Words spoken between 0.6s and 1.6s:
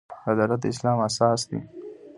د اسلام اساس دی